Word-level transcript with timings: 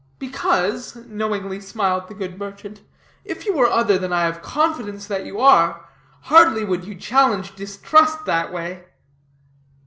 "Because," 0.17 0.95
knowingly 0.95 1.59
smiled 1.59 2.07
the 2.07 2.15
good 2.15 2.39
merchant, 2.39 2.81
"if 3.23 3.45
you 3.45 3.53
were 3.53 3.69
other 3.69 3.99
than 3.99 4.11
I 4.11 4.23
have 4.23 4.41
confidence 4.41 5.05
that 5.05 5.27
you 5.27 5.39
are, 5.39 5.87
hardly 6.21 6.65
would 6.65 6.85
you 6.85 6.95
challenge 6.95 7.53
distrust 7.55 8.25
that 8.25 8.51
way." 8.51 8.85